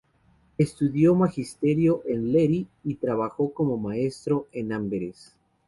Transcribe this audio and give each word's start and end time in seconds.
Estudió 0.57 1.13
magisterio 1.13 2.01
en 2.07 2.31
Lier 2.31 2.65
y 2.83 2.95
trabajó 2.95 3.53
como 3.53 3.77
maestro 3.77 4.47
en 4.51 4.73
Amberes. 4.73 5.35